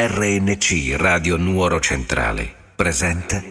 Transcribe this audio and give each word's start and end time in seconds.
RNC 0.00 0.94
Radio 0.96 1.36
Nuoro 1.36 1.80
Centrale 1.80 2.48
presenta 2.76 3.42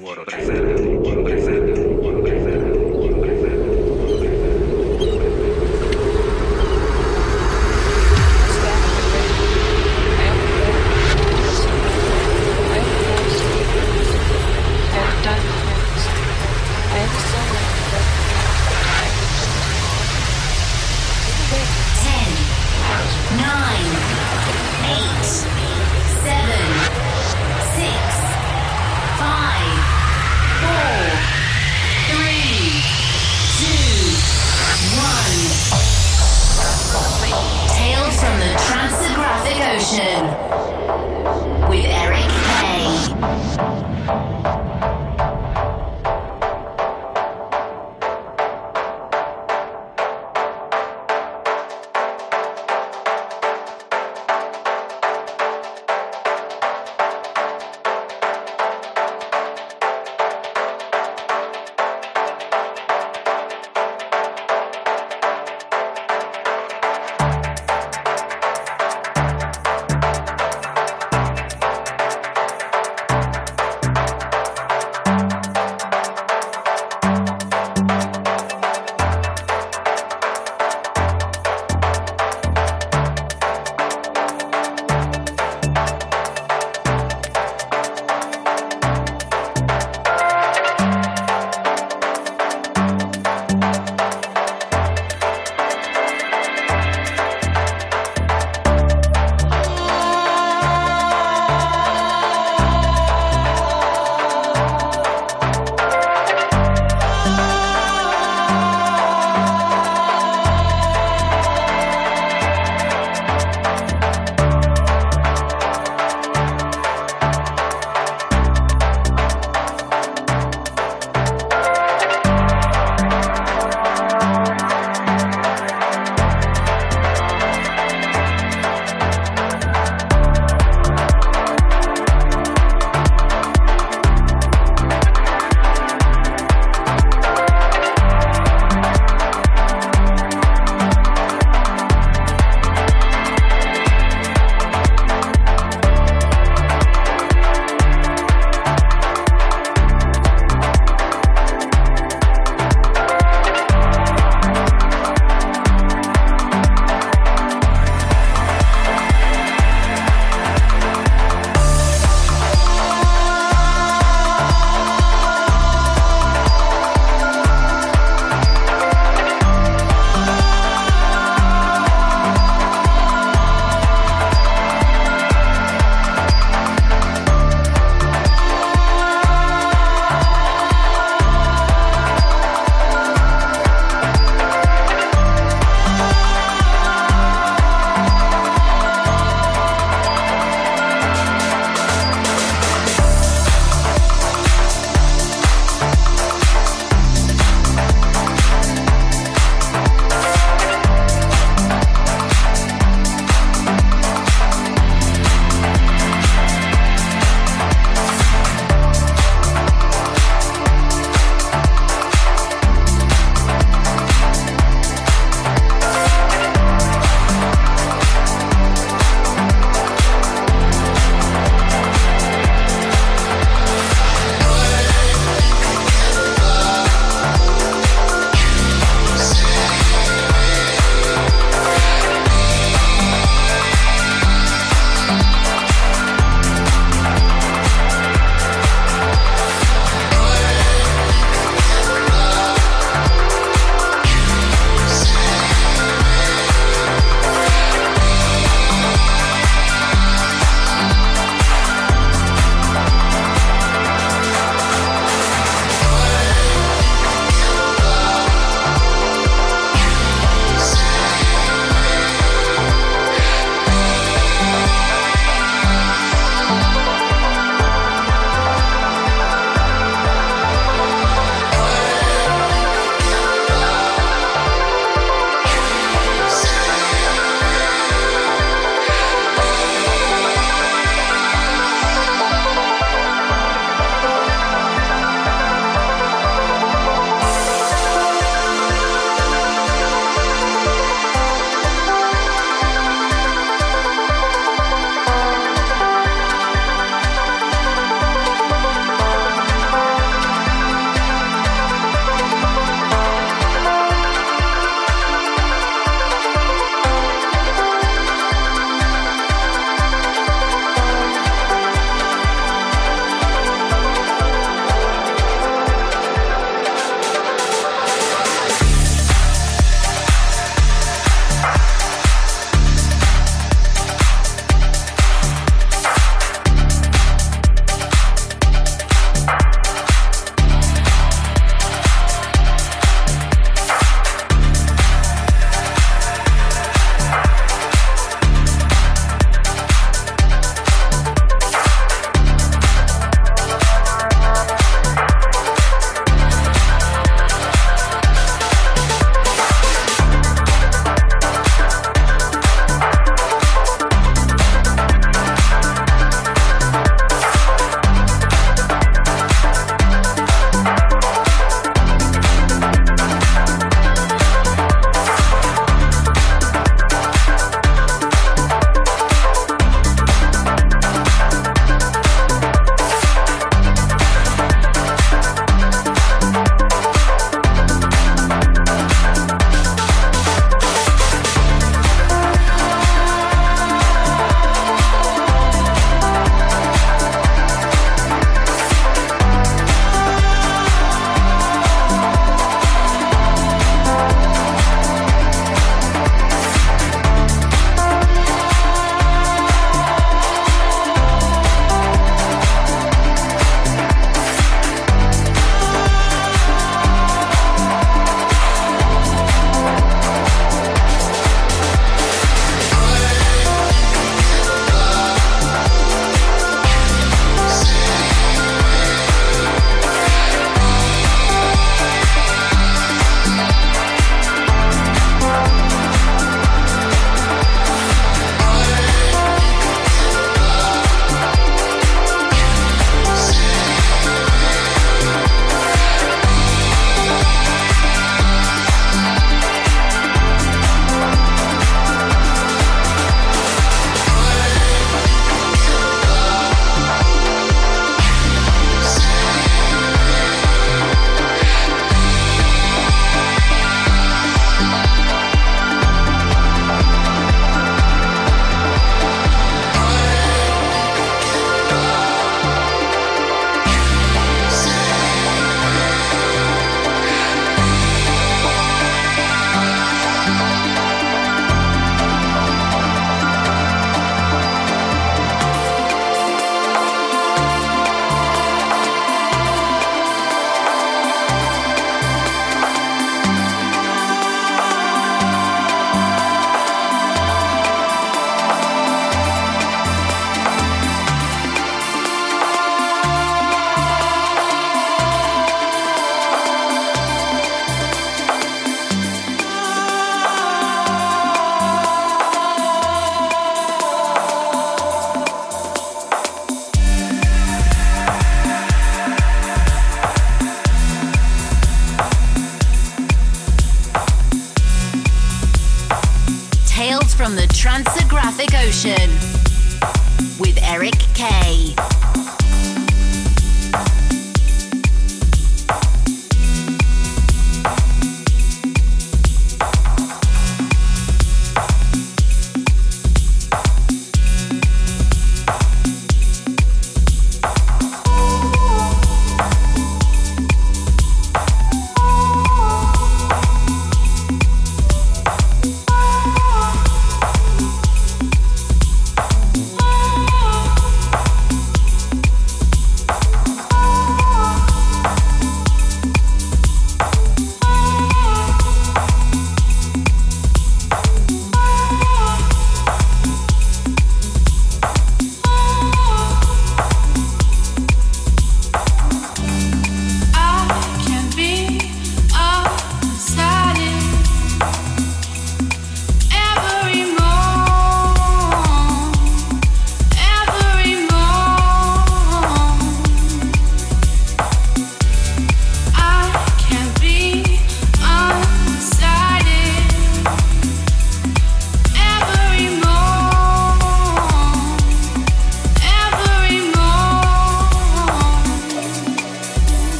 With 520.39 520.59
Eric 520.61 520.99
Kay. 521.15 521.96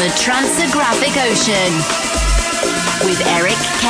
The 0.00 0.08
Tranceographic 0.16 1.12
Ocean 1.28 1.72
with 3.04 3.20
Eric 3.26 3.58
K. 3.80 3.84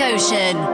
Ocean. 0.00 0.73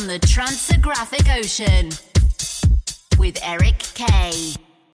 From 0.00 0.08
the 0.08 0.18
Tranceographic 0.20 1.28
Ocean 1.36 1.90
with 3.18 3.38
Eric 3.42 3.80
Kay. 3.92 4.54